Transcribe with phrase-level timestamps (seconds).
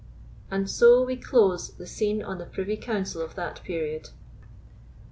[0.49, 4.09] And so we close the scene on the privy council of that period.